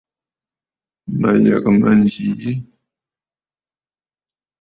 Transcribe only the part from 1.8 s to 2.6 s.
yi nzi.